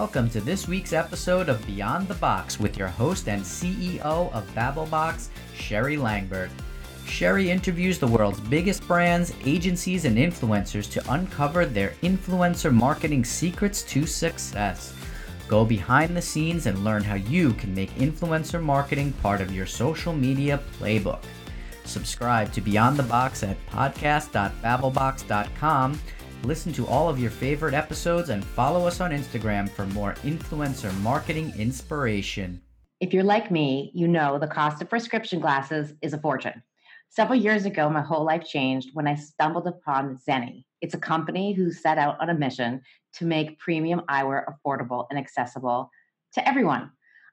Welcome 0.00 0.30
to 0.30 0.40
this 0.40 0.68
week's 0.68 0.92
episode 0.92 1.48
of 1.48 1.66
Beyond 1.66 2.06
the 2.06 2.14
Box 2.14 2.60
with 2.60 2.78
your 2.78 2.86
host 2.86 3.28
and 3.28 3.42
CEO 3.42 4.00
of 4.00 4.48
Babblebox, 4.54 5.26
Sheri 5.56 6.00
Langburd. 6.00 6.50
Sherry 7.04 7.50
interviews 7.50 7.98
the 7.98 8.06
world's 8.06 8.38
biggest 8.38 8.86
brands, 8.86 9.32
agencies, 9.44 10.04
and 10.04 10.16
influencers 10.16 10.88
to 10.92 11.12
uncover 11.12 11.66
their 11.66 11.94
influencer 12.04 12.72
marketing 12.72 13.24
secrets 13.24 13.82
to 13.82 14.06
success. 14.06 14.94
Go 15.48 15.64
behind 15.64 16.16
the 16.16 16.22
scenes 16.22 16.66
and 16.66 16.84
learn 16.84 17.02
how 17.02 17.16
you 17.16 17.52
can 17.54 17.74
make 17.74 17.92
influencer 17.96 18.62
marketing 18.62 19.12
part 19.14 19.40
of 19.40 19.52
your 19.52 19.66
social 19.66 20.12
media 20.12 20.60
playbook. 20.78 21.24
Subscribe 21.84 22.52
to 22.52 22.60
Beyond 22.60 22.98
the 22.98 23.02
Box 23.02 23.42
at 23.42 23.56
podcast.babblebox.com. 23.66 26.00
Listen 26.44 26.72
to 26.74 26.86
all 26.86 27.08
of 27.08 27.18
your 27.18 27.32
favorite 27.32 27.74
episodes 27.74 28.28
and 28.28 28.44
follow 28.44 28.86
us 28.86 29.00
on 29.00 29.10
Instagram 29.10 29.68
for 29.68 29.86
more 29.86 30.14
influencer 30.22 30.96
marketing 31.00 31.52
inspiration. 31.58 32.62
If 33.00 33.12
you're 33.12 33.24
like 33.24 33.50
me, 33.50 33.90
you 33.92 34.06
know 34.06 34.38
the 34.38 34.46
cost 34.46 34.80
of 34.80 34.88
prescription 34.88 35.40
glasses 35.40 35.94
is 36.00 36.12
a 36.12 36.18
fortune. 36.18 36.62
Several 37.10 37.38
years 37.38 37.64
ago, 37.64 37.90
my 37.90 38.02
whole 38.02 38.24
life 38.24 38.44
changed 38.44 38.90
when 38.92 39.08
I 39.08 39.16
stumbled 39.16 39.66
upon 39.66 40.18
Zenni. 40.28 40.64
It's 40.80 40.94
a 40.94 40.98
company 40.98 41.54
who 41.54 41.72
set 41.72 41.98
out 41.98 42.20
on 42.20 42.30
a 42.30 42.34
mission 42.34 42.82
to 43.14 43.24
make 43.24 43.58
premium 43.58 44.02
eyewear 44.08 44.44
affordable 44.46 45.06
and 45.10 45.18
accessible 45.18 45.90
to 46.34 46.48
everyone. 46.48 46.90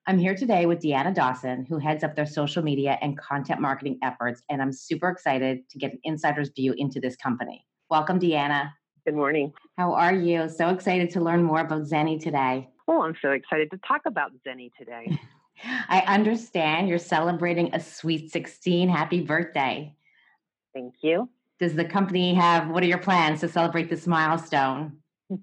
I'm 0.07 0.17
here 0.17 0.35
today 0.35 0.65
with 0.65 0.81
Deanna 0.81 1.13
Dawson, 1.13 1.65
who 1.69 1.77
heads 1.77 2.03
up 2.03 2.15
their 2.15 2.25
social 2.25 2.63
media 2.63 2.97
and 3.01 3.17
content 3.17 3.61
marketing 3.61 3.99
efforts, 4.03 4.41
and 4.49 4.61
I'm 4.61 4.73
super 4.73 5.09
excited 5.09 5.69
to 5.69 5.77
get 5.77 5.93
an 5.93 5.99
insider's 6.03 6.49
view 6.55 6.73
into 6.77 6.99
this 6.99 7.15
company. 7.15 7.65
Welcome, 7.89 8.19
Deanna. 8.19 8.71
Good 9.05 9.13
morning. 9.13 9.53
How 9.77 9.93
are 9.93 10.15
you? 10.15 10.49
So 10.49 10.69
excited 10.69 11.11
to 11.11 11.21
learn 11.21 11.43
more 11.43 11.59
about 11.59 11.83
Zenni 11.83 12.19
today. 12.19 12.67
Oh, 12.87 13.03
I'm 13.03 13.15
so 13.21 13.31
excited 13.31 13.69
to 13.69 13.79
talk 13.87 14.01
about 14.07 14.31
Zenni 14.43 14.71
today. 14.75 15.19
I 15.89 15.99
understand 16.07 16.89
you're 16.89 16.97
celebrating 16.97 17.69
a 17.75 17.79
sweet 17.79 18.31
16. 18.31 18.89
Happy 18.89 19.21
birthday. 19.21 19.95
Thank 20.73 20.95
you. 21.01 21.29
Does 21.59 21.75
the 21.75 21.85
company 21.85 22.33
have, 22.33 22.69
what 22.69 22.81
are 22.81 22.87
your 22.87 22.97
plans 22.97 23.41
to 23.41 23.47
celebrate 23.47 23.91
this 23.91 24.07
milestone? 24.07 24.97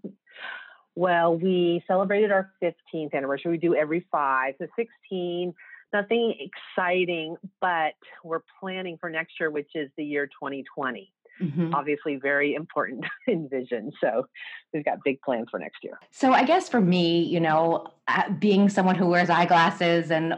well, 0.97 1.37
we 1.37 1.85
celebrated 1.87 2.33
our 2.33 2.51
15th 2.61 3.15
anniversary. 3.15 3.53
We 3.53 3.59
do 3.59 3.77
every 3.77 4.05
five. 4.11 4.55
So 4.59 4.67
16, 4.75 5.55
nothing 5.93 6.51
exciting, 6.51 7.37
but 7.61 7.95
we're 8.25 8.43
planning 8.59 8.99
for 9.01 9.09
next 9.09 9.35
year, 9.39 9.53
which 9.53 9.71
is 9.77 9.89
the 9.97 10.05
year 10.05 10.27
2020. 10.27 11.13
Mm-hmm. 11.41 11.75
Obviously, 11.75 12.17
very 12.17 12.55
important 12.55 13.05
in 13.27 13.49
vision. 13.49 13.93
So, 14.01 14.27
we've 14.73 14.85
got 14.85 14.99
big 15.05 15.21
plans 15.23 15.49
for 15.51 15.59
next 15.59 15.79
year. 15.83 15.99
So, 16.11 16.33
I 16.33 16.45
guess 16.45 16.69
for 16.69 16.81
me, 16.81 17.23
you 17.23 17.41
know, 17.41 17.87
uh, 18.09 18.31
being 18.39 18.69
someone 18.69 18.95
who 18.95 19.07
wears 19.07 19.31
eyeglasses 19.31 20.11
and 20.11 20.35
uh, 20.35 20.37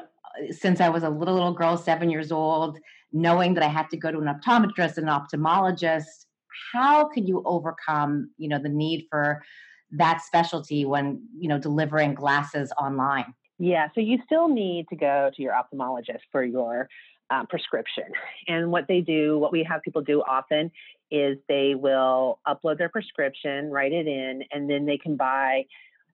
since 0.50 0.80
I 0.80 0.88
was 0.88 1.02
a 1.02 1.10
little 1.10 1.34
little 1.34 1.52
girl, 1.52 1.76
seven 1.76 2.10
years 2.10 2.32
old, 2.32 2.78
knowing 3.12 3.54
that 3.54 3.62
I 3.62 3.68
had 3.68 3.90
to 3.90 3.96
go 3.96 4.10
to 4.10 4.18
an 4.18 4.26
optometrist 4.26 4.98
and 4.98 5.08
an 5.08 5.20
ophthalmologist, 5.20 6.26
how 6.72 7.08
could 7.08 7.28
you 7.28 7.42
overcome, 7.44 8.30
you 8.38 8.48
know, 8.48 8.58
the 8.58 8.68
need 8.68 9.06
for 9.10 9.42
that 9.92 10.20
specialty 10.22 10.84
when 10.84 11.22
you 11.38 11.48
know 11.48 11.58
delivering 11.58 12.14
glasses 12.14 12.72
online? 12.80 13.32
Yeah, 13.58 13.88
so 13.94 14.00
you 14.00 14.18
still 14.24 14.48
need 14.48 14.88
to 14.88 14.96
go 14.96 15.30
to 15.34 15.42
your 15.42 15.52
ophthalmologist 15.52 16.20
for 16.32 16.44
your 16.44 16.88
uh, 17.34 17.44
prescription. 17.46 18.04
And 18.48 18.70
what 18.70 18.86
they 18.88 19.00
do, 19.00 19.38
what 19.38 19.52
we 19.52 19.64
have 19.68 19.82
people 19.82 20.02
do 20.02 20.22
often, 20.22 20.70
is 21.10 21.38
they 21.48 21.74
will 21.74 22.38
upload 22.46 22.78
their 22.78 22.88
prescription, 22.88 23.70
write 23.70 23.92
it 23.92 24.06
in, 24.06 24.42
and 24.52 24.68
then 24.68 24.86
they 24.86 24.98
can 24.98 25.16
buy 25.16 25.64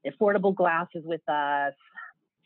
affordable 0.07 0.55
glasses 0.55 1.03
with 1.05 1.27
us, 1.29 1.75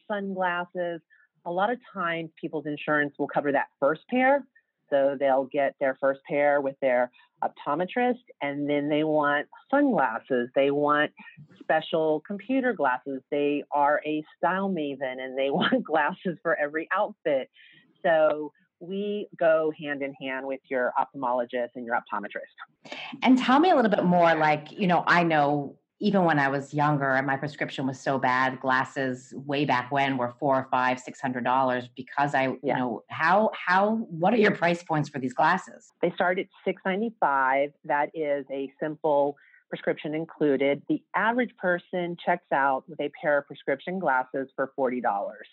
sunglasses. 0.08 1.00
A 1.46 1.50
lot 1.50 1.70
of 1.70 1.78
times, 1.92 2.30
people's 2.40 2.66
insurance 2.66 3.14
will 3.18 3.28
cover 3.28 3.52
that 3.52 3.66
first 3.78 4.02
pair. 4.08 4.44
So 4.90 5.16
they'll 5.18 5.48
get 5.50 5.74
their 5.80 5.96
first 6.00 6.20
pair 6.28 6.60
with 6.60 6.76
their 6.80 7.10
optometrist, 7.42 8.22
and 8.42 8.68
then 8.68 8.88
they 8.88 9.02
want 9.02 9.46
sunglasses. 9.70 10.50
They 10.54 10.70
want 10.70 11.10
special 11.60 12.22
computer 12.26 12.72
glasses. 12.72 13.22
They 13.30 13.64
are 13.72 14.00
a 14.06 14.24
style 14.36 14.70
maven 14.70 15.20
and 15.20 15.36
they 15.36 15.50
want 15.58 15.84
glasses 15.84 16.38
for 16.42 16.56
every 16.56 16.88
outfit. 16.92 17.50
So 18.04 18.52
we 18.86 19.28
go 19.38 19.72
hand 19.80 20.02
in 20.02 20.14
hand 20.14 20.46
with 20.46 20.60
your 20.68 20.92
ophthalmologist 20.98 21.70
and 21.74 21.84
your 21.84 21.96
optometrist. 21.96 22.92
And 23.22 23.38
tell 23.38 23.58
me 23.58 23.70
a 23.70 23.76
little 23.76 23.90
bit 23.90 24.04
more 24.04 24.34
like, 24.34 24.72
you 24.72 24.86
know, 24.86 25.04
I 25.06 25.22
know 25.22 25.78
even 26.00 26.24
when 26.24 26.38
I 26.38 26.48
was 26.48 26.74
younger 26.74 27.14
and 27.14 27.26
my 27.26 27.36
prescription 27.36 27.86
was 27.86 27.98
so 28.00 28.18
bad, 28.18 28.60
glasses 28.60 29.32
way 29.46 29.64
back 29.64 29.90
when 29.92 30.18
were 30.18 30.34
four 30.38 30.56
or 30.56 30.68
five, 30.70 30.98
six 30.98 31.20
hundred 31.20 31.44
dollars 31.44 31.88
because 31.96 32.34
I, 32.34 32.48
yeah. 32.62 32.74
you 32.74 32.74
know, 32.74 33.02
how 33.08 33.50
how 33.54 33.96
what 34.10 34.34
are 34.34 34.38
your 34.38 34.50
price 34.50 34.82
points 34.82 35.08
for 35.08 35.18
these 35.18 35.32
glasses? 35.32 35.92
They 36.02 36.10
start 36.10 36.38
at 36.38 36.46
six 36.64 36.82
ninety 36.84 37.14
five. 37.20 37.70
That 37.84 38.10
is 38.12 38.44
a 38.52 38.70
simple 38.80 39.36
prescription 39.70 40.14
included. 40.14 40.82
The 40.88 41.02
average 41.16 41.56
person 41.56 42.16
checks 42.24 42.52
out 42.52 42.84
with 42.88 43.00
a 43.00 43.10
pair 43.22 43.38
of 43.38 43.46
prescription 43.46 43.98
glasses 43.98 44.48
for 44.56 44.72
forty 44.76 45.00
dollars. 45.00 45.46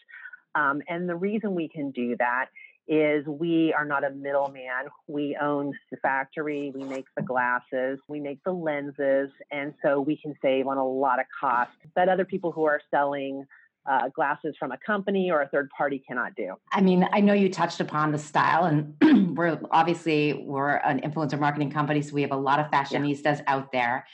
Um, 0.56 0.82
and 0.90 1.08
the 1.08 1.16
reason 1.16 1.56
we 1.56 1.70
can 1.70 1.92
do 1.92 2.18
that 2.18 2.48
is 2.88 3.26
we 3.26 3.74
are 3.74 3.86
not 3.86 4.04
a 4.04 4.10
middleman. 4.10 4.88
We 5.08 5.38
own 5.42 5.74
the 5.92 5.98
factory, 5.98 6.72
we 6.76 6.84
make 6.84 7.06
the 7.16 7.24
glasses, 7.24 8.00
we 8.08 8.20
make 8.20 8.40
the 8.44 8.52
lenses, 8.52 9.30
and 9.52 9.74
so 9.84 10.02
we 10.02 10.18
can 10.18 10.34
save 10.42 10.68
on 10.68 10.78
a 10.78 10.86
lot 10.86 11.20
of 11.20 11.26
cost 11.40 11.72
that 11.96 12.10
other 12.10 12.26
people 12.26 12.52
who 12.52 12.66
are 12.66 12.82
selling 12.92 13.46
uh, 13.90 14.10
glasses 14.10 14.56
from 14.60 14.72
a 14.72 14.78
company 14.86 15.32
or 15.32 15.42
a 15.42 15.48
third 15.50 15.70
party 15.76 16.04
cannot 16.08 16.36
do. 16.36 16.54
I 16.72 16.82
mean, 16.82 17.08
I 17.12 17.22
know 17.22 17.34
you 17.34 17.50
touched 17.50 17.80
upon 17.80 18.12
the 18.12 18.20
style, 18.20 18.66
and 18.66 18.96
we're 19.38 19.60
obviously 19.72 20.34
we're 20.34 20.76
an 20.76 21.02
influencer 21.02 21.40
marketing 21.40 21.72
company, 21.72 22.02
so 22.02 22.14
we 22.14 22.22
have 22.22 22.32
a 22.32 22.38
lot 22.38 22.60
of 22.60 22.68
fashionistas 22.68 23.38
yeah. 23.38 23.44
out 23.48 23.72
there 23.72 24.06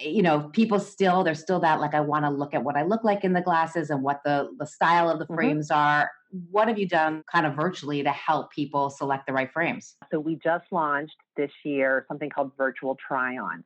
you 0.00 0.22
know 0.22 0.48
people 0.54 0.80
still 0.80 1.22
there's 1.22 1.40
still 1.40 1.60
that 1.60 1.78
like 1.78 1.92
i 1.92 2.00
want 2.00 2.24
to 2.24 2.30
look 2.30 2.54
at 2.54 2.64
what 2.64 2.76
i 2.76 2.82
look 2.82 3.04
like 3.04 3.24
in 3.24 3.34
the 3.34 3.42
glasses 3.42 3.90
and 3.90 4.02
what 4.02 4.20
the 4.24 4.48
the 4.58 4.66
style 4.66 5.10
of 5.10 5.18
the 5.18 5.24
mm-hmm. 5.26 5.34
frames 5.34 5.70
are 5.70 6.10
what 6.50 6.68
have 6.68 6.78
you 6.78 6.88
done 6.88 7.22
kind 7.30 7.46
of 7.46 7.54
virtually 7.54 8.02
to 8.02 8.10
help 8.10 8.50
people 8.52 8.90
select 8.90 9.26
the 9.26 9.32
right 9.32 9.52
frames 9.52 9.96
so 10.10 10.18
we 10.18 10.36
just 10.36 10.64
launched 10.70 11.16
this 11.36 11.50
year 11.64 12.04
something 12.08 12.30
called 12.30 12.50
virtual 12.56 12.96
try 13.06 13.36
on 13.36 13.62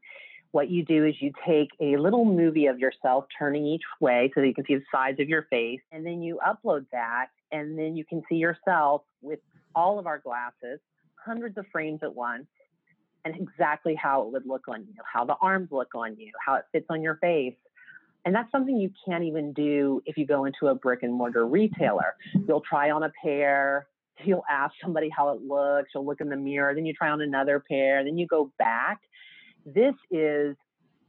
what 0.53 0.71
you 0.71 0.85
do 0.85 1.05
is 1.05 1.15
you 1.21 1.33
take 1.47 1.69
a 1.81 1.97
little 1.97 2.25
movie 2.25 2.67
of 2.67 2.79
yourself 2.79 3.27
turning 3.39 3.67
each 3.67 3.83
way 4.01 4.31
so 4.35 4.41
that 4.41 4.47
you 4.47 4.55
can 4.55 4.65
see 4.65 4.75
the 4.75 4.85
sides 4.93 5.21
of 5.21 5.29
your 5.29 5.43
face 5.51 5.81
and 5.93 6.05
then 6.05 6.23
you 6.23 6.41
upload 6.47 6.87
that 6.93 7.27
and 7.53 7.79
then 7.79 7.97
you 7.97 8.05
can 8.05 8.23
see 8.29 8.37
yourself 8.37 9.03
with 9.23 9.41
all 9.75 9.99
of 9.99 10.07
our 10.07 10.19
glasses 10.19 10.81
hundreds 11.25 11.59
of 11.59 11.67
frames 11.73 12.01
at 12.03 12.15
once 12.15 12.47
and 13.27 13.35
exactly 13.37 13.95
how 13.95 14.23
it 14.23 14.33
would 14.33 14.47
look 14.47 14.69
on 14.69 14.83
you, 14.83 14.95
how 15.13 15.25
the 15.25 15.35
arms 15.43 15.69
look 15.73 15.95
on 15.95 16.17
you, 16.17 16.31
how 16.45 16.55
it 16.55 16.65
fits 16.71 16.87
on 16.89 17.03
your 17.03 17.17
face. 17.17 17.55
And 18.27 18.35
that's 18.35 18.51
something 18.51 18.77
you 18.77 18.91
can't 19.09 19.23
even 19.23 19.53
do 19.53 20.03
if 20.05 20.19
you 20.19 20.27
go 20.27 20.45
into 20.45 20.67
a 20.67 20.75
brick 20.75 21.05
and 21.05 21.15
mortar 21.15 21.47
retailer. 21.47 22.17
Mm-hmm. 22.35 22.47
You'll 22.49 22.61
try 22.61 22.91
on 22.91 23.05
a 23.05 23.13
pair, 23.23 23.87
you'll 24.25 24.45
ask 24.51 24.75
somebody 24.83 25.09
how 25.09 25.31
it 25.31 25.43
looks, 25.43 25.91
you'll 25.95 26.05
look 26.05 26.21
in 26.21 26.29
the 26.29 26.37
mirror, 26.37 26.75
then 26.75 26.85
you 26.85 26.93
try 26.93 27.09
on 27.09 27.23
another 27.23 27.63
pair, 27.71 28.03
then 28.05 28.19
you 28.19 28.27
go 28.27 28.53
back. 28.59 28.99
This 29.65 29.95
is 30.11 30.57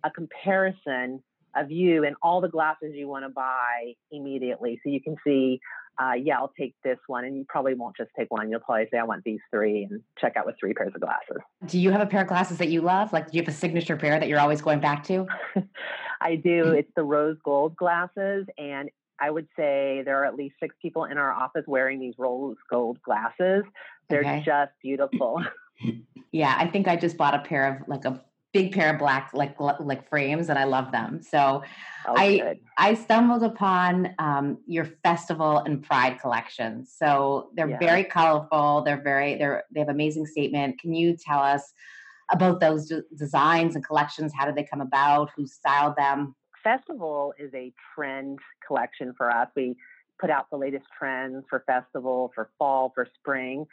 a 0.03 0.11
comparison 0.11 1.23
of 1.55 1.71
you 1.71 2.05
and 2.05 2.15
all 2.21 2.39
the 2.39 2.49
glasses 2.49 2.91
you 2.93 3.07
want 3.07 3.25
to 3.25 3.29
buy 3.29 3.93
immediately. 4.11 4.79
So 4.83 4.91
you 4.91 5.01
can 5.01 5.15
see 5.25 5.59
uh, 5.99 6.13
yeah, 6.13 6.37
I'll 6.37 6.53
take 6.57 6.75
this 6.83 6.97
one. 7.07 7.25
And 7.25 7.35
you 7.35 7.45
probably 7.47 7.73
won't 7.73 7.95
just 7.97 8.11
take 8.17 8.29
one. 8.29 8.49
You'll 8.49 8.59
probably 8.59 8.87
say, 8.91 8.97
I 8.97 9.03
want 9.03 9.23
these 9.23 9.39
three 9.51 9.87
and 9.89 10.01
check 10.19 10.37
out 10.37 10.45
with 10.45 10.55
three 10.59 10.73
pairs 10.73 10.91
of 10.93 11.01
glasses. 11.01 11.37
Do 11.65 11.79
you 11.79 11.91
have 11.91 12.01
a 12.01 12.05
pair 12.05 12.21
of 12.21 12.27
glasses 12.27 12.57
that 12.59 12.69
you 12.69 12.81
love? 12.81 13.13
Like, 13.13 13.31
do 13.31 13.37
you 13.37 13.43
have 13.43 13.53
a 13.53 13.57
signature 13.57 13.97
pair 13.97 14.19
that 14.19 14.27
you're 14.27 14.39
always 14.39 14.61
going 14.61 14.79
back 14.79 15.03
to? 15.05 15.25
I 16.21 16.35
do. 16.35 16.71
It's 16.71 16.91
the 16.95 17.03
rose 17.03 17.37
gold 17.43 17.75
glasses. 17.75 18.45
And 18.57 18.89
I 19.19 19.31
would 19.31 19.47
say 19.55 20.03
there 20.05 20.21
are 20.21 20.25
at 20.25 20.35
least 20.35 20.55
six 20.59 20.75
people 20.81 21.05
in 21.05 21.17
our 21.17 21.31
office 21.31 21.63
wearing 21.65 21.99
these 21.99 22.13
rose 22.17 22.57
gold 22.69 23.01
glasses. 23.01 23.63
They're 24.09 24.21
okay. 24.21 24.43
just 24.45 24.71
beautiful. 24.81 25.43
yeah, 26.31 26.55
I 26.57 26.67
think 26.67 26.87
I 26.87 26.95
just 26.95 27.17
bought 27.17 27.33
a 27.33 27.39
pair 27.39 27.75
of 27.75 27.87
like 27.87 28.05
a 28.05 28.21
big 28.57 28.73
pair 28.73 28.93
of 28.93 28.99
black 28.99 29.29
like 29.33 29.55
like 29.59 30.09
frames 30.09 30.49
and 30.49 30.57
I 30.57 30.63
love 30.63 30.91
them. 30.91 31.21
So 31.21 31.63
oh, 32.07 32.15
I 32.15 32.37
good. 32.37 32.59
I 32.77 32.93
stumbled 32.95 33.43
upon 33.43 34.15
um, 34.19 34.57
your 34.65 34.85
festival 35.03 35.59
and 35.59 35.83
pride 35.83 36.19
collections. 36.19 36.93
So 36.97 37.49
they're 37.55 37.69
yeah. 37.69 37.79
very 37.79 38.03
colorful. 38.03 38.81
They're 38.83 39.01
very 39.01 39.37
they're 39.37 39.63
they 39.71 39.79
have 39.81 39.89
amazing 39.89 40.25
statement. 40.25 40.79
Can 40.79 40.93
you 40.93 41.15
tell 41.15 41.39
us 41.39 41.73
about 42.31 42.59
those 42.59 42.89
d- 42.89 43.01
designs 43.15 43.75
and 43.75 43.85
collections? 43.85 44.33
How 44.35 44.45
did 44.45 44.55
they 44.55 44.63
come 44.63 44.81
about? 44.81 45.29
Who 45.35 45.45
styled 45.45 45.95
them? 45.95 46.35
Festival 46.63 47.33
is 47.37 47.53
a 47.53 47.71
trend 47.93 48.39
collection 48.65 49.13
for 49.15 49.31
us. 49.31 49.47
We 49.55 49.75
put 50.19 50.29
out 50.29 50.49
the 50.49 50.57
latest 50.57 50.85
trends 50.97 51.45
for 51.49 51.63
festival, 51.67 52.31
for 52.33 52.49
fall, 52.57 52.91
for 52.95 53.07
spring. 53.19 53.65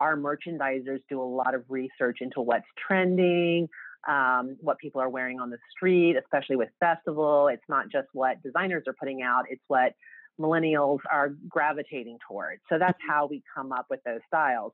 Our 0.00 0.16
merchandisers 0.16 1.02
do 1.10 1.20
a 1.20 1.30
lot 1.40 1.54
of 1.54 1.62
research 1.68 2.18
into 2.22 2.40
what's 2.40 2.64
trending, 2.86 3.68
um, 4.08 4.56
what 4.60 4.78
people 4.78 5.00
are 5.00 5.08
wearing 5.08 5.40
on 5.40 5.50
the 5.50 5.58
street, 5.70 6.16
especially 6.16 6.56
with 6.56 6.68
festival. 6.80 7.48
It's 7.48 7.68
not 7.68 7.90
just 7.90 8.08
what 8.12 8.42
designers 8.42 8.84
are 8.86 8.94
putting 8.94 9.22
out; 9.22 9.44
it's 9.50 9.62
what 9.68 9.94
millennials 10.40 11.00
are 11.10 11.30
gravitating 11.48 12.18
towards. 12.26 12.62
So 12.68 12.78
that's 12.78 12.98
how 13.06 13.26
we 13.26 13.42
come 13.54 13.72
up 13.72 13.86
with 13.90 14.00
those 14.04 14.20
styles. 14.26 14.72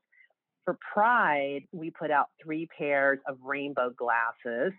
For 0.65 0.77
Pride, 0.93 1.61
we 1.71 1.91
put 1.91 2.11
out 2.11 2.27
three 2.43 2.67
pairs 2.77 3.19
of 3.27 3.37
rainbow 3.43 3.91
glasses. 3.91 4.73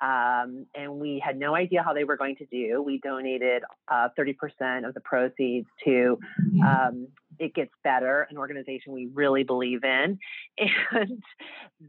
Um, 0.00 0.66
and 0.74 0.98
we 0.98 1.22
had 1.24 1.38
no 1.38 1.54
idea 1.54 1.82
how 1.82 1.94
they 1.94 2.04
were 2.04 2.16
going 2.16 2.36
to 2.36 2.46
do. 2.46 2.82
We 2.82 2.98
donated 2.98 3.62
uh, 3.88 4.08
30% 4.18 4.86
of 4.86 4.92
the 4.92 5.00
proceeds 5.00 5.68
to 5.84 6.18
um, 6.62 7.08
It 7.38 7.54
Gets 7.54 7.70
Better, 7.84 8.26
an 8.28 8.36
organization 8.36 8.92
we 8.92 9.08
really 9.14 9.44
believe 9.44 9.84
in. 9.84 10.18
And 10.90 11.22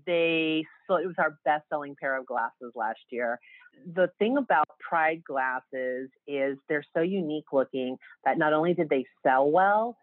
they, 0.05 0.65
so 0.87 0.95
it 0.95 1.05
was 1.05 1.15
our 1.17 1.37
best 1.45 1.65
selling 1.69 1.95
pair 1.99 2.17
of 2.17 2.25
glasses 2.25 2.71
last 2.75 2.99
year. 3.09 3.39
The 3.93 4.09
thing 4.19 4.37
about 4.37 4.67
Pride 4.79 5.23
glasses 5.23 6.09
is 6.27 6.57
they're 6.69 6.85
so 6.93 7.01
unique 7.01 7.51
looking 7.51 7.97
that 8.23 8.37
not 8.37 8.53
only 8.53 8.73
did 8.73 8.89
they 8.89 9.05
sell 9.23 9.49
well, 9.49 9.97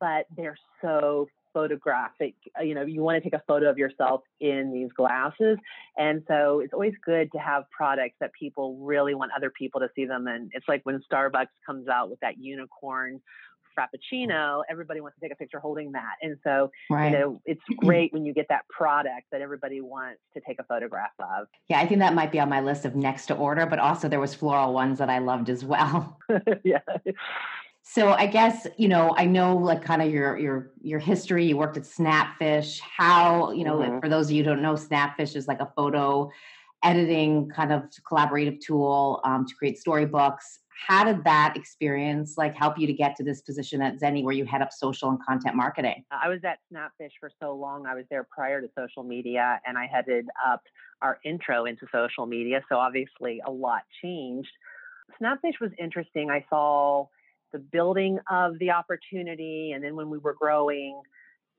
but 0.00 0.26
they're 0.36 0.58
so 0.82 1.28
photographic. 1.56 2.34
Uh, 2.58 2.62
you 2.62 2.74
know, 2.74 2.82
you 2.82 3.00
want 3.00 3.16
to 3.16 3.30
take 3.30 3.38
a 3.38 3.42
photo 3.48 3.70
of 3.70 3.78
yourself 3.78 4.20
in 4.40 4.74
these 4.74 4.92
glasses. 4.94 5.56
And 5.96 6.22
so 6.28 6.60
it's 6.60 6.74
always 6.74 6.92
good 7.02 7.32
to 7.32 7.38
have 7.38 7.64
products 7.70 8.16
that 8.20 8.30
people 8.38 8.76
really 8.76 9.14
want 9.14 9.32
other 9.34 9.48
people 9.48 9.80
to 9.80 9.88
see 9.96 10.04
them. 10.04 10.26
And 10.26 10.50
it's 10.52 10.68
like 10.68 10.82
when 10.84 11.02
Starbucks 11.10 11.46
comes 11.64 11.88
out 11.88 12.10
with 12.10 12.20
that 12.20 12.38
unicorn 12.38 13.22
frappuccino, 13.76 14.62
everybody 14.70 15.00
wants 15.00 15.16
to 15.18 15.20
take 15.20 15.32
a 15.32 15.36
picture 15.36 15.60
holding 15.60 15.92
that. 15.92 16.14
And 16.22 16.36
so, 16.42 16.70
right. 16.90 17.12
you 17.12 17.18
know, 17.18 17.40
it's 17.44 17.62
great 17.78 18.12
when 18.12 18.24
you 18.24 18.32
get 18.32 18.46
that 18.48 18.66
product 18.68 19.26
that 19.32 19.40
everybody 19.40 19.80
wants 19.80 20.20
to 20.34 20.40
take 20.46 20.58
a 20.58 20.64
photograph 20.64 21.10
of. 21.20 21.46
Yeah, 21.68 21.80
I 21.80 21.86
think 21.86 22.00
that 22.00 22.14
might 22.14 22.32
be 22.32 22.40
on 22.40 22.48
my 22.48 22.60
list 22.60 22.84
of 22.84 22.96
next 22.96 23.26
to 23.26 23.34
order, 23.34 23.66
but 23.66 23.78
also 23.78 24.08
there 24.08 24.20
was 24.20 24.34
floral 24.34 24.72
ones 24.72 24.98
that 24.98 25.10
I 25.10 25.18
loved 25.18 25.50
as 25.50 25.64
well. 25.64 26.18
yeah. 26.64 26.80
So 27.82 28.10
I 28.10 28.26
guess 28.26 28.66
you 28.76 28.88
know 28.88 29.14
I 29.16 29.26
know 29.26 29.56
like 29.56 29.82
kind 29.82 30.02
of 30.02 30.10
your 30.10 30.36
your 30.38 30.72
your 30.82 30.98
history. 30.98 31.46
You 31.46 31.56
worked 31.56 31.76
at 31.76 31.84
Snapfish. 31.84 32.80
How 32.80 33.52
you 33.52 33.64
know 33.64 33.76
mm-hmm. 33.76 34.00
for 34.00 34.08
those 34.08 34.26
of 34.26 34.32
you 34.32 34.42
who 34.42 34.50
don't 34.50 34.62
know, 34.62 34.74
Snapfish 34.74 35.36
is 35.36 35.46
like 35.46 35.60
a 35.60 35.70
photo 35.76 36.28
editing 36.82 37.48
kind 37.48 37.72
of 37.72 37.84
collaborative 38.10 38.60
tool 38.60 39.20
um, 39.24 39.46
to 39.46 39.54
create 39.54 39.78
storybooks. 39.78 40.60
How 40.86 41.04
did 41.04 41.24
that 41.24 41.56
experience 41.56 42.36
like 42.36 42.54
help 42.54 42.78
you 42.78 42.86
to 42.86 42.92
get 42.92 43.16
to 43.16 43.24
this 43.24 43.40
position 43.40 43.80
at 43.80 43.98
Zenni 43.98 44.22
where 44.22 44.34
you 44.34 44.44
head 44.44 44.62
up 44.62 44.72
social 44.72 45.08
and 45.08 45.18
content 45.24 45.56
marketing? 45.56 46.04
Uh, 46.10 46.18
I 46.24 46.28
was 46.28 46.40
at 46.44 46.58
Snapfish 46.72 47.12
for 47.18 47.30
so 47.40 47.54
long. 47.54 47.86
I 47.86 47.94
was 47.94 48.04
there 48.10 48.24
prior 48.24 48.60
to 48.60 48.68
social 48.78 49.02
media, 49.02 49.60
and 49.66 49.78
I 49.78 49.86
headed 49.86 50.26
up 50.46 50.62
our 51.02 51.18
intro 51.24 51.64
into 51.64 51.86
social 51.92 52.26
media. 52.26 52.62
So 52.68 52.76
obviously, 52.76 53.40
a 53.46 53.50
lot 53.50 53.82
changed. 54.02 54.50
Snapfish 55.20 55.60
was 55.60 55.70
interesting. 55.78 56.30
I 56.30 56.44
saw 56.50 57.06
the 57.52 57.58
building 57.58 58.18
of 58.30 58.58
the 58.58 58.70
opportunity. 58.70 59.72
And 59.72 59.82
then 59.82 59.96
when 59.96 60.10
we 60.10 60.18
were 60.18 60.34
growing, 60.34 61.00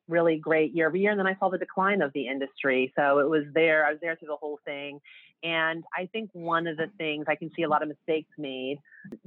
really 0.08 0.38
great 0.38 0.74
year 0.74 0.88
over 0.88 0.98
year. 0.98 1.12
And 1.12 1.20
then 1.20 1.28
I 1.28 1.36
saw 1.40 1.50
the 1.50 1.58
decline 1.58 2.02
of 2.02 2.12
the 2.14 2.28
industry. 2.28 2.94
So 2.98 3.20
it 3.20 3.30
was 3.30 3.44
there, 3.54 3.86
I 3.86 3.92
was 3.92 4.00
there 4.02 4.16
through 4.16 4.30
the 4.30 4.38
whole 4.38 4.60
thing. 4.66 5.00
And 5.44 5.84
I 5.96 6.08
think 6.12 6.30
one 6.34 6.68
of 6.68 6.78
the 6.78 6.88
things 6.98 7.26
I 7.28 7.36
can 7.36 7.52
see 7.56 7.64
a 7.64 7.70
lot 7.70 7.84
of 7.84 7.90
mistakes 7.90 8.30
made, 8.38 8.80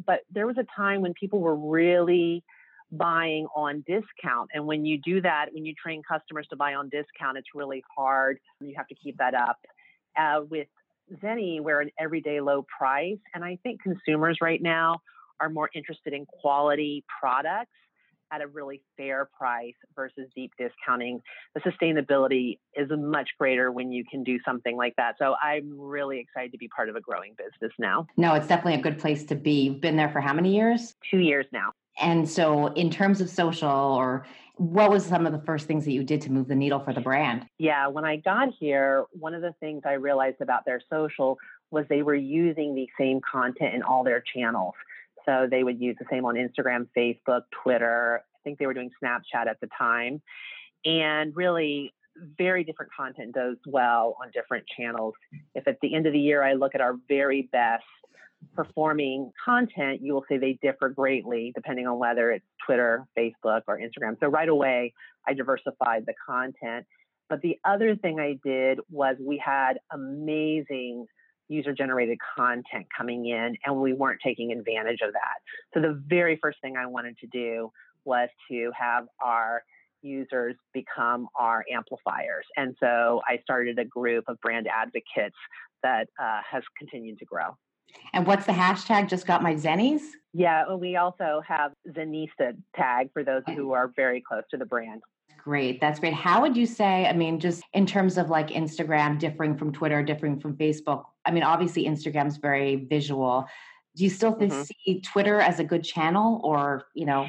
but 0.05 0.21
there 0.33 0.47
was 0.47 0.57
a 0.59 0.67
time 0.77 1.03
when 1.03 1.15
people 1.15 1.41
were 1.41 1.55
really 1.55 2.43
buying 2.93 3.47
on 3.55 3.85
discount. 3.87 4.51
And 4.53 4.67
when 4.67 4.85
you 4.85 4.99
do 4.99 5.21
that, 5.21 5.47
when 5.53 5.65
you 5.65 5.75
train 5.75 6.03
customers 6.03 6.47
to 6.51 6.57
buy 6.57 6.75
on 6.75 6.89
discount, 6.89 7.39
it's 7.39 7.49
really 7.55 7.85
hard. 7.97 8.41
You 8.61 8.75
have 8.77 8.89
to 8.89 8.95
keep 8.95 9.17
that 9.19 9.35
up. 9.35 9.59
Uh, 10.19 10.41
with 10.51 10.67
Zenni, 11.23 11.61
we're 11.61 11.81
an 11.81 11.91
everyday 11.99 12.41
low 12.41 12.67
price. 12.77 13.19
And 13.35 13.45
I 13.45 13.59
think 13.62 13.81
consumers 13.83 14.39
right 14.41 14.61
now 14.61 15.01
are 15.41 15.49
more 15.49 15.71
interested 15.75 16.12
in 16.12 16.27
quality 16.27 17.05
products 17.21 17.71
at 18.32 18.41
a 18.41 18.47
really 18.47 18.82
fair 18.97 19.29
price 19.37 19.75
versus 19.94 20.29
deep 20.35 20.53
discounting. 20.59 21.21
The 21.55 21.61
sustainability 21.61 22.59
is 22.75 22.88
much 22.91 23.31
greater 23.38 23.73
when 23.73 23.93
you 23.93 24.05
can 24.05 24.23
do 24.25 24.38
something 24.44 24.77
like 24.77 24.94
that. 24.97 25.17
So 25.19 25.35
I'm 25.43 25.79
really 25.79 26.19
excited 26.19 26.53
to 26.53 26.59
be 26.59 26.69
part 26.69 26.88
of 26.88 26.97
a 26.97 27.00
growing 27.00 27.35
business 27.37 27.73
now. 27.79 28.06
No, 28.17 28.35
it's 28.35 28.47
definitely 28.47 28.81
a 28.81 28.82
good 28.82 28.99
place 28.99 29.25
to 29.25 29.35
be. 29.35 29.62
You've 29.62 29.81
been 29.81 29.97
there 29.97 30.11
for 30.11 30.21
how 30.21 30.32
many 30.32 30.55
years? 30.55 30.94
Two 31.11 31.19
years 31.19 31.47
now. 31.53 31.73
And 32.00 32.29
so, 32.29 32.69
in 32.69 32.88
terms 32.88 33.21
of 33.21 33.29
social, 33.29 33.69
or 33.69 34.25
what 34.56 34.91
was 34.91 35.05
some 35.05 35.26
of 35.26 35.33
the 35.33 35.41
first 35.41 35.67
things 35.67 35.85
that 35.85 35.93
you 35.93 36.05
did 36.05 36.21
to 36.23 36.33
move 36.33 36.49
the 36.49 36.55
needle 36.55 36.81
for 36.81 36.93
the 36.93 37.00
brand? 37.00 37.47
Yeah, 37.59 37.88
when 37.88 38.05
I 38.05 38.17
got 38.17 38.49
here, 38.59 39.05
one 39.12 39.35
of 39.35 39.43
the 39.43 39.55
things 39.61 39.83
I 39.85 39.94
realized 39.94 40.41
about 40.41 40.65
their 40.65 40.81
social 40.88 41.38
was 41.71 41.85
they 41.88 42.03
were 42.03 42.15
using 42.15 42.75
the 42.75 42.88
same 42.99 43.21
content 43.21 43.75
in 43.75 43.83
all 43.83 44.03
their 44.05 44.23
channels. 44.35 44.75
So 45.27 45.47
they 45.51 45.65
would 45.65 45.81
use 45.81 45.97
the 45.99 46.07
same 46.11 46.25
on 46.25 46.35
Instagram, 46.35 46.89
Facebook, 46.97 47.43
Twitter. 47.63 48.23
I 48.35 48.39
think 48.45 48.59
they 48.59 48.67
were 48.67 48.75
doing 48.75 48.91
Snapchat 49.03 49.47
at 49.49 49.61
the 49.61 49.69
time. 49.77 50.23
And 50.85 51.35
really, 51.37 51.93
very 52.39 52.65
different 52.65 52.93
content 52.93 53.35
does 53.35 53.57
well 53.67 54.17
on 54.23 54.31
different 54.33 54.65
channels. 54.77 55.15
If 55.55 55.67
at 55.69 55.77
the 55.81 55.95
end 55.95 56.07
of 56.07 56.13
the 56.13 56.21
year 56.21 56.43
I 56.43 56.55
look 56.55 56.75
at 56.75 56.81
our 56.81 56.97
very 57.09 57.49
best 57.53 57.85
performing 58.55 59.33
content, 59.43 60.01
you 60.03 60.15
will 60.15 60.25
see 60.29 60.39
they 60.39 60.59
differ 60.63 60.89
greatly 60.89 61.53
depending 61.55 61.87
on 61.87 61.99
whether 61.99 62.31
it's 62.31 62.45
Twitter, 62.65 63.07
Facebook, 63.17 63.63
or 63.67 63.79
Instagram. 63.79 64.19
So 64.21 64.29
right 64.29 64.49
away, 64.49 64.95
I 65.27 65.35
diversified 65.35 66.07
the 66.07 66.15
content. 66.27 66.87
But 67.29 67.43
the 67.43 67.59
other 67.65 67.95
thing 67.95 68.19
I 68.19 68.39
did 68.45 68.81
was 68.91 69.17
we 69.21 69.39
had 69.39 69.75
amazing 69.93 71.07
user 71.50 71.73
generated 71.73 72.19
content 72.37 72.87
coming 72.97 73.26
in 73.26 73.56
and 73.64 73.76
we 73.76 73.93
weren't 73.93 74.20
taking 74.25 74.52
advantage 74.52 75.00
of 75.02 75.12
that. 75.12 75.41
So 75.75 75.81
the 75.81 76.00
very 76.06 76.38
first 76.41 76.58
thing 76.62 76.76
I 76.76 76.87
wanted 76.87 77.19
to 77.19 77.26
do 77.26 77.70
was 78.05 78.29
to 78.50 78.70
have 78.79 79.06
our 79.23 79.62
users 80.02 80.55
become 80.73 81.29
our 81.38 81.64
amplifiers. 81.70 82.47
And 82.56 82.75
so 82.81 83.20
I 83.29 83.38
started 83.43 83.79
a 83.79 83.85
group 83.85 84.25
of 84.29 84.41
brand 84.41 84.67
advocates 84.67 85.37
that 85.82 86.08
uh, 86.19 86.41
has 86.50 86.62
continued 86.79 87.19
to 87.19 87.25
grow. 87.25 87.56
And 88.12 88.26
what's 88.26 88.47
the 88.47 88.52
hashtag? 88.52 89.08
Just 89.08 89.26
got 89.26 89.43
my 89.43 89.55
Zennies? 89.55 90.02
Yeah, 90.32 90.75
we 90.75 90.97
also 90.97 91.43
have 91.47 91.73
Zenista 91.88 92.56
tag 92.76 93.11
for 93.12 93.25
those 93.25 93.43
who 93.55 93.73
are 93.73 93.93
very 93.97 94.23
close 94.26 94.44
to 94.52 94.56
the 94.56 94.64
brand 94.64 95.02
great. 95.45 95.81
That's 95.81 95.99
great. 95.99 96.15
How 96.15 96.41
would 96.41 96.57
you 96.57 96.67
say, 96.67 97.07
I 97.07 97.13
mean, 97.13 97.41
just 97.41 97.63
in 97.73 97.87
terms 97.87 98.19
of 98.19 98.31
like 98.31 98.49
Instagram 98.49 99.19
differing 99.19 99.57
from 99.57 99.73
Twitter, 99.73 100.03
differing 100.03 100.39
from 100.41 100.57
Facebook? 100.57 101.05
I 101.25 101.31
mean, 101.31 101.43
obviously 101.43 101.85
Instagram's 101.85 102.37
very 102.37 102.77
visual. 102.77 103.47
Do 103.97 104.05
you 104.05 104.11
still 104.11 104.35
mm-hmm. 104.35 104.63
see 104.63 105.01
Twitter 105.01 105.41
as 105.41 105.59
a 105.59 105.65
good 105.65 105.85
channel 105.85 106.41
or, 106.45 106.85
you 106.95 107.07
know? 107.07 107.26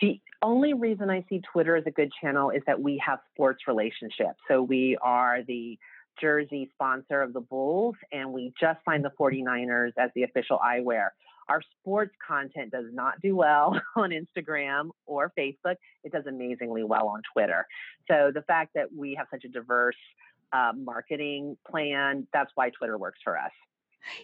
The 0.00 0.20
only 0.42 0.72
reason 0.72 1.10
I 1.10 1.24
see 1.28 1.40
Twitter 1.52 1.76
as 1.76 1.84
a 1.86 1.90
good 1.90 2.10
channel 2.20 2.50
is 2.50 2.62
that 2.66 2.80
we 2.80 3.00
have 3.04 3.20
sports 3.32 3.62
relationships. 3.68 4.38
So 4.48 4.62
we 4.62 4.96
are 5.02 5.42
the 5.42 5.78
jersey 6.20 6.70
sponsor 6.74 7.22
of 7.22 7.32
the 7.32 7.40
Bulls, 7.40 7.96
and 8.12 8.32
we 8.32 8.52
just 8.60 8.80
signed 8.84 9.04
the 9.04 9.12
49ers 9.18 9.92
as 9.98 10.10
the 10.14 10.22
official 10.24 10.58
eyewear. 10.58 11.08
Our 11.50 11.62
sports 11.80 12.14
content 12.24 12.70
does 12.70 12.86
not 12.92 13.20
do 13.20 13.34
well 13.34 13.78
on 13.96 14.10
Instagram 14.10 14.90
or 15.04 15.32
Facebook. 15.36 15.74
It 16.04 16.12
does 16.12 16.24
amazingly 16.26 16.84
well 16.84 17.08
on 17.08 17.22
Twitter. 17.32 17.66
So 18.08 18.30
the 18.32 18.42
fact 18.42 18.70
that 18.76 18.86
we 18.96 19.16
have 19.16 19.26
such 19.32 19.44
a 19.44 19.48
diverse 19.48 19.96
uh, 20.52 20.72
marketing 20.76 21.56
plan, 21.68 22.28
that's 22.32 22.52
why 22.54 22.70
Twitter 22.70 22.96
works 22.96 23.18
for 23.24 23.36
us. 23.36 23.50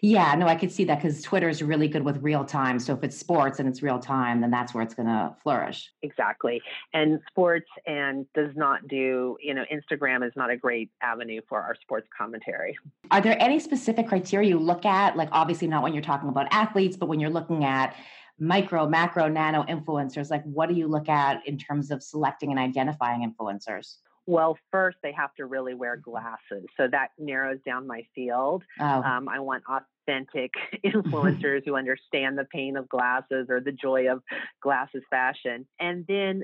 Yeah, 0.01 0.35
no, 0.35 0.47
I 0.47 0.55
could 0.55 0.73
see 0.73 0.85
that 0.85 1.03
because 1.03 1.23
Twitter 1.23 1.49
is 1.49 1.63
really 1.63 1.89
good 1.89 2.05
with 2.05 2.23
real 2.23 2.45
time. 2.45 2.79
So 2.79 2.95
if 2.95 3.03
it's 3.05 3.17
sports 3.17 3.59
and 3.59 3.69
it's 3.69 3.83
real 3.83 3.99
time, 3.99 4.41
then 4.41 4.51
that's 4.51 4.75
where 4.75 4.83
it's 4.83 4.95
going 4.95 5.09
to 5.09 5.35
flourish. 5.43 5.93
Exactly. 6.03 6.61
And 6.93 7.21
sports 7.29 7.69
and 7.87 8.27
does 8.35 8.51
not 8.57 8.89
do, 8.89 9.37
you 9.41 9.55
know, 9.55 9.65
Instagram 9.73 10.27
is 10.27 10.33
not 10.37 10.51
a 10.51 10.57
great 10.57 10.91
avenue 11.03 11.41
for 11.49 11.61
our 11.61 11.75
sports 11.81 12.09
commentary. 12.17 12.77
Are 13.11 13.21
there 13.21 13.41
any 13.41 13.61
specific 13.61 14.09
criteria 14.09 14.49
you 14.49 14.59
look 14.59 14.85
at? 14.85 15.17
Like, 15.17 15.29
obviously, 15.33 15.69
not 15.69 15.83
when 15.83 15.93
you're 15.93 16.03
talking 16.03 16.29
about 16.29 16.47
athletes, 16.51 16.97
but 16.97 17.09
when 17.09 17.21
you're 17.21 17.31
looking 17.31 17.65
at 17.65 17.97
micro, 18.39 18.87
macro, 18.87 19.29
nano 19.29 19.63
influencers, 19.65 20.31
like 20.31 20.43
what 20.45 20.69
do 20.69 20.75
you 20.75 20.87
look 20.87 21.09
at 21.09 21.47
in 21.47 21.57
terms 21.57 21.91
of 21.91 22.03
selecting 22.03 22.51
and 22.51 22.59
identifying 22.59 23.31
influencers? 23.31 23.97
Well, 24.27 24.59
first 24.73 24.99
they 25.03 25.13
have 25.13 25.35
to 25.37 25.47
really 25.47 25.75
wear 25.75 25.97
glasses, 25.97 26.67
so 26.77 26.89
that 26.91 27.11
narrows 27.19 27.59
down 27.65 27.87
my 27.87 28.03
field. 28.15 28.65
Oh. 28.81 29.03
Um, 29.03 29.29
I 29.29 29.39
want 29.39 29.63
authentic 29.69 30.51
influencers 30.85 31.63
who 31.65 31.77
understand 31.77 32.37
the 32.37 32.47
pain 32.53 32.77
of 32.77 32.89
glasses 32.89 33.47
or 33.49 33.61
the 33.61 33.73
joy 33.73 34.11
of 34.11 34.23
glasses 34.63 35.03
fashion. 35.11 35.67
And 35.79 36.05
then 36.09 36.43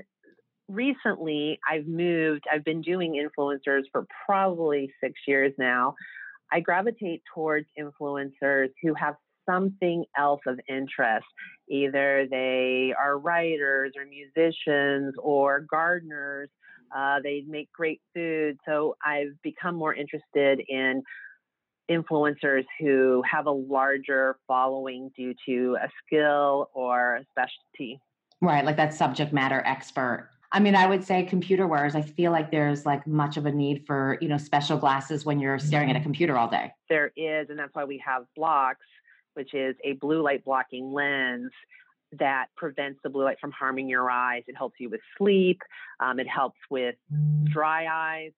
recently, 0.69 1.59
I've 1.69 1.87
moved. 1.87 2.45
I've 2.51 2.63
been 2.63 2.81
doing 2.81 3.13
influencers 3.13 3.83
for 3.91 4.05
probably 4.25 4.91
six 5.01 5.13
years 5.27 5.53
now. 5.57 5.95
I 6.51 6.61
gravitate 6.61 7.23
towards 7.33 7.65
influencers 7.79 8.69
who 8.81 8.93
have 8.93 9.15
something 9.49 10.05
else 10.17 10.41
of 10.47 10.59
interest. 10.69 11.25
Either 11.69 12.27
they 12.29 12.93
are 12.97 13.17
writers 13.17 13.93
or 13.97 14.05
musicians 14.05 15.15
or 15.21 15.61
gardeners 15.61 16.49
uh, 16.95 17.19
they 17.23 17.43
make 17.47 17.71
great 17.71 18.01
food. 18.13 18.57
So 18.67 18.95
I've 19.05 19.41
become 19.43 19.75
more 19.75 19.93
interested 19.93 20.61
in 20.67 21.03
influencers 21.89 22.65
who 22.79 23.23
have 23.29 23.45
a 23.45 23.51
larger 23.51 24.37
following 24.47 25.11
due 25.15 25.33
to 25.47 25.77
a 25.81 25.89
skill 26.05 26.69
or 26.73 27.17
a 27.17 27.25
specialty. 27.31 27.99
Right, 28.41 28.63
like 28.63 28.77
that 28.77 28.93
subject 28.93 29.33
matter 29.33 29.61
expert. 29.65 30.29
I 30.51 30.59
mean, 30.59 30.75
I 30.75 30.85
would 30.85 31.03
say 31.03 31.23
computer 31.23 31.65
wearers. 31.65 31.95
I 31.95 32.01
feel 32.01 32.31
like 32.31 32.51
there's 32.51 32.85
like 32.85 33.07
much 33.07 33.37
of 33.37 33.47
a 33.47 33.51
need 33.51 33.85
for, 33.87 34.17
you 34.21 34.27
know, 34.27 34.37
special 34.37 34.77
glasses 34.77 35.25
when 35.25 35.39
you're 35.39 35.57
staring 35.57 35.89
at 35.89 35.95
a 35.95 35.99
computer 35.99 36.37
all 36.37 36.47
day. 36.47 36.71
There 36.89 37.11
is, 37.17 37.49
and 37.49 37.57
that's 37.57 37.73
why 37.73 37.85
we 37.85 38.01
have 38.05 38.25
Blokz, 38.37 38.75
which 39.33 39.55
is 39.55 39.75
a 39.83 39.93
blue 39.93 40.21
light 40.21 40.45
blocking 40.45 40.93
lens 40.93 41.51
that 42.19 42.47
prevents 42.55 42.99
the 43.03 43.09
blue 43.09 43.23
light 43.23 43.37
from 43.39 43.51
harming 43.51 43.89
your 43.89 44.09
eyes. 44.09 44.43
It 44.47 44.55
helps 44.55 44.75
you 44.79 44.89
with 44.89 45.01
sleep. 45.17 45.61
Um, 45.99 46.19
it 46.19 46.27
helps 46.27 46.59
with 46.69 46.95
dry 47.45 47.87
eyes. 47.87 48.31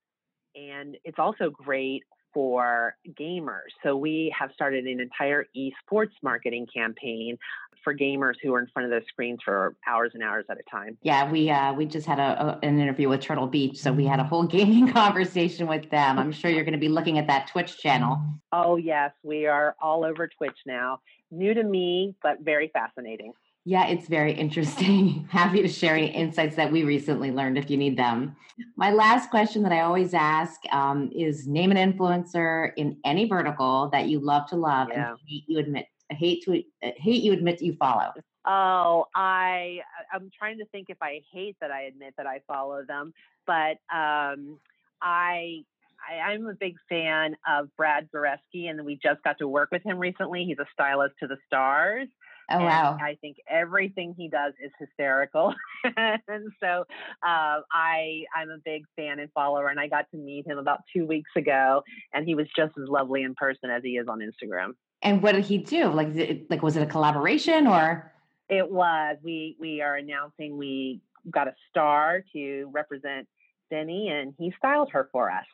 And 0.55 0.97
it's 1.03 1.19
also 1.19 1.49
great 1.49 2.03
for 2.35 2.95
gamers. 3.17 3.71
So 3.81 3.95
we 3.95 4.33
have 4.37 4.51
started 4.53 4.85
an 4.85 4.99
entire 4.99 5.45
esports 5.55 6.11
marketing 6.21 6.67
campaign 6.73 7.37
for 7.83 7.95
gamers 7.95 8.33
who 8.43 8.53
are 8.53 8.59
in 8.59 8.67
front 8.73 8.85
of 8.85 8.91
those 8.91 9.07
screens 9.07 9.39
for 9.45 9.75
hours 9.87 10.11
and 10.13 10.21
hours 10.21 10.43
at 10.49 10.57
a 10.57 10.69
time. 10.69 10.97
Yeah, 11.01 11.31
we 11.31 11.49
uh, 11.49 11.73
we 11.73 11.85
just 11.85 12.05
had 12.05 12.19
a, 12.19 12.43
a, 12.43 12.59
an 12.61 12.79
interview 12.79 13.07
with 13.07 13.21
Turtle 13.21 13.47
Beach, 13.47 13.77
so 13.77 13.93
we 13.93 14.05
had 14.05 14.19
a 14.19 14.23
whole 14.23 14.43
gaming 14.47 14.91
conversation 14.91 15.65
with 15.67 15.89
them. 15.89 16.19
I'm 16.19 16.33
sure 16.33 16.51
you're 16.51 16.65
going 16.65 16.73
to 16.73 16.79
be 16.79 16.89
looking 16.89 17.17
at 17.17 17.27
that 17.27 17.47
Twitch 17.47 17.77
channel. 17.77 18.19
Oh 18.51 18.75
yes, 18.75 19.11
we 19.23 19.45
are 19.45 19.75
all 19.81 20.03
over 20.03 20.27
Twitch 20.27 20.57
now. 20.65 20.99
New 21.31 21.53
to 21.53 21.63
me, 21.63 22.15
but 22.21 22.41
very 22.41 22.69
fascinating. 22.73 23.31
Yeah, 23.67 23.87
it's 23.87 24.07
very 24.07 24.31
interesting. 24.31 25.27
Happy 25.31 25.63
to 25.63 25.67
share 25.67 25.95
any 25.95 26.07
insights 26.07 26.55
that 26.55 26.71
we 26.71 26.83
recently 26.83 27.31
learned 27.31 27.57
if 27.57 27.71
you 27.71 27.77
need 27.77 27.97
them. 27.97 28.35
My 28.77 28.91
last 28.91 29.31
question 29.31 29.63
that 29.63 29.71
I 29.71 29.81
always 29.81 30.13
ask 30.13 30.61
um, 30.71 31.09
is 31.13 31.47
name 31.47 31.71
an 31.71 31.77
influencer 31.77 32.71
in 32.77 32.97
any 33.03 33.27
vertical 33.27 33.89
that 33.91 34.07
you 34.07 34.19
love 34.19 34.47
to 34.49 34.55
love 34.55 34.89
yeah. 34.91 35.09
and 35.09 35.17
hate 35.27 35.43
you 35.47 35.57
admit 35.57 35.87
hate 36.11 36.43
to 36.43 36.61
uh, 36.83 36.91
hate 36.97 37.23
you 37.23 37.33
admit 37.33 37.61
you 37.61 37.75
follow. 37.77 38.13
Oh, 38.45 39.05
I 39.15 39.79
I'm 40.13 40.29
trying 40.37 40.59
to 40.59 40.65
think 40.65 40.89
if 40.89 40.97
I 41.01 41.21
hate 41.33 41.57
that 41.59 41.71
I 41.71 41.83
admit 41.83 42.13
that 42.17 42.27
I 42.27 42.41
follow 42.47 42.83
them, 42.87 43.13
but 43.47 43.77
um, 43.91 44.59
I 45.01 45.63
I, 46.07 46.33
am 46.33 46.45
a 46.45 46.53
big 46.53 46.75
fan 46.87 47.35
of 47.49 47.75
Brad 47.75 48.09
Goreski, 48.13 48.69
and 48.69 48.85
we 48.85 48.99
just 49.01 49.23
got 49.23 49.39
to 49.39 49.47
work 49.47 49.69
with 49.71 49.83
him 49.83 49.97
recently. 49.97 50.45
He's 50.45 50.59
a 50.59 50.67
stylist 50.71 51.15
to 51.21 51.27
the 51.27 51.37
stars. 51.47 52.07
Oh 52.49 52.63
wow! 52.63 52.97
I 53.01 53.17
think 53.21 53.37
everything 53.49 54.13
he 54.15 54.27
does 54.27 54.53
is 54.63 54.71
hysterical, 54.79 55.53
and 55.97 56.51
so 56.59 56.85
uh, 57.23 57.61
I 57.71 58.23
I'm 58.35 58.49
a 58.49 58.57
big 58.63 58.83
fan 58.95 59.19
and 59.19 59.31
follower. 59.31 59.67
And 59.67 59.79
I 59.79 59.87
got 59.87 60.09
to 60.11 60.17
meet 60.17 60.45
him 60.45 60.57
about 60.57 60.81
two 60.93 61.05
weeks 61.05 61.31
ago, 61.35 61.83
and 62.13 62.25
he 62.25 62.35
was 62.35 62.47
just 62.55 62.77
as 62.77 62.87
lovely 62.87 63.23
in 63.23 63.33
person 63.33 63.69
as 63.69 63.81
he 63.83 63.97
is 63.97 64.07
on 64.07 64.19
Instagram. 64.19 64.73
And 65.01 65.21
what 65.21 65.33
did 65.33 65.45
he 65.45 65.57
do? 65.57 65.87
Like, 65.89 66.09
like 66.49 66.61
was 66.61 66.75
it 66.75 66.83
a 66.83 66.87
collaboration 66.87 67.67
or? 67.67 68.11
It 68.49 68.69
was. 68.69 69.17
We 69.23 69.57
we 69.59 69.81
are 69.81 69.95
announcing 69.95 70.57
we 70.57 71.01
got 71.31 71.47
a 71.47 71.55
star 71.69 72.23
to 72.33 72.69
represent 72.71 73.27
Zenni, 73.71 74.11
and 74.11 74.35
he 74.37 74.53
styled 74.57 74.91
her 74.91 75.09
for 75.11 75.31
us. 75.31 75.45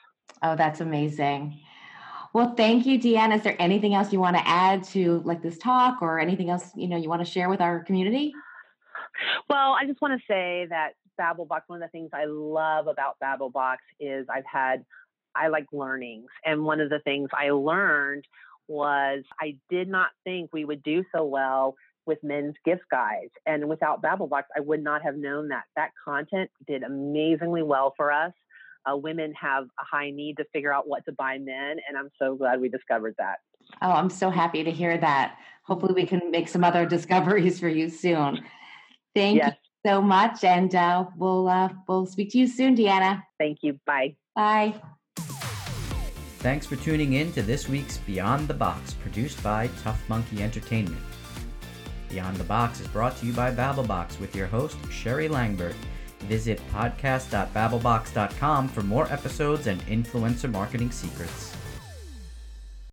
Oh, 0.43 0.55
that's 0.55 0.81
amazing. 0.81 1.59
Well, 2.33 2.55
thank 2.55 2.85
you, 2.85 2.97
Deanna. 2.97 3.35
Is 3.35 3.41
there 3.41 3.55
anything 3.59 3.93
else 3.93 4.13
you 4.13 4.19
want 4.19 4.37
to 4.37 4.47
add 4.47 4.83
to 4.85 5.21
like 5.25 5.41
this 5.41 5.57
talk 5.57 6.01
or 6.01 6.19
anything 6.19 6.49
else, 6.49 6.71
you 6.75 6.87
know, 6.87 6.97
you 6.97 7.09
want 7.09 7.25
to 7.25 7.29
share 7.29 7.49
with 7.49 7.59
our 7.59 7.83
community? 7.83 8.33
Well, 9.49 9.75
I 9.79 9.85
just 9.85 10.01
want 10.01 10.19
to 10.19 10.25
say 10.25 10.65
that 10.69 10.91
Babblebox, 11.19 11.61
one 11.67 11.81
of 11.83 11.87
the 11.87 11.91
things 11.91 12.11
I 12.13 12.25
love 12.25 12.87
about 12.87 13.17
Babblebox 13.21 13.77
is 13.99 14.27
I've 14.33 14.45
had, 14.51 14.85
I 15.35 15.49
like 15.49 15.65
learnings. 15.73 16.27
And 16.45 16.63
one 16.63 16.79
of 16.79 16.89
the 16.89 16.99
things 16.99 17.29
I 17.33 17.51
learned 17.51 18.25
was 18.67 19.23
I 19.39 19.57
did 19.69 19.89
not 19.89 20.09
think 20.23 20.51
we 20.53 20.63
would 20.63 20.83
do 20.83 21.03
so 21.13 21.25
well 21.25 21.75
with 22.05 22.23
men's 22.23 22.55
gift 22.63 22.83
guides. 22.89 23.31
And 23.45 23.67
without 23.67 24.01
Babblebox, 24.01 24.43
I 24.55 24.61
would 24.61 24.83
not 24.83 25.03
have 25.03 25.17
known 25.17 25.49
that. 25.49 25.63
That 25.75 25.91
content 26.03 26.49
did 26.65 26.83
amazingly 26.83 27.61
well 27.61 27.93
for 27.97 28.11
us 28.11 28.31
uh, 28.89 28.95
women 28.95 29.33
have 29.33 29.65
a 29.65 29.83
high 29.83 30.11
need 30.11 30.37
to 30.37 30.45
figure 30.53 30.73
out 30.73 30.87
what 30.87 31.05
to 31.05 31.11
buy 31.11 31.37
men. 31.37 31.77
And 31.87 31.97
I'm 31.97 32.09
so 32.19 32.35
glad 32.35 32.61
we 32.61 32.69
discovered 32.69 33.15
that. 33.17 33.37
Oh, 33.81 33.91
I'm 33.91 34.09
so 34.09 34.29
happy 34.29 34.63
to 34.63 34.71
hear 34.71 34.97
that. 34.97 35.37
Hopefully, 35.63 35.93
we 35.93 36.05
can 36.05 36.31
make 36.31 36.47
some 36.47 36.63
other 36.63 36.85
discoveries 36.97 37.59
for 37.59 37.69
you 37.69 37.89
soon. 37.89 38.43
Thank 39.15 39.37
yes. 39.37 39.55
you 39.83 39.91
so 39.91 40.01
much, 40.01 40.43
and 40.43 40.73
uh, 40.73 41.05
we'll 41.17 41.47
uh, 41.47 41.69
we'll 41.87 42.05
speak 42.05 42.31
to 42.31 42.37
you 42.37 42.47
soon, 42.47 42.75
Deanna. 42.75 43.23
Thank 43.39 43.59
you. 43.61 43.79
Bye. 43.85 44.15
Bye. 44.35 44.81
Thanks 46.39 46.65
for 46.65 46.75
tuning 46.77 47.13
in 47.13 47.31
to 47.33 47.43
this 47.43 47.69
week's 47.69 47.99
Beyond 47.99 48.47
the 48.47 48.55
Box, 48.55 48.93
produced 48.95 49.43
by 49.43 49.69
Tough 49.83 50.01
Monkey 50.09 50.41
Entertainment. 50.41 51.01
Beyond 52.09 52.37
the 52.37 52.43
Box 52.45 52.79
is 52.79 52.87
brought 52.87 53.15
to 53.17 53.27
you 53.27 53.33
by 53.33 53.51
Babblebox 53.51 54.19
with 54.19 54.35
your 54.35 54.47
host 54.47 54.75
Sheri 54.83 55.29
Langburd. 55.29 55.75
Visit 56.23 56.59
podcast.babblebox.com 56.71 58.67
for 58.69 58.81
more 58.83 59.11
episodes 59.11 59.67
and 59.67 59.81
influencer 59.87 60.51
marketing 60.51 60.91
secrets. 60.91 61.50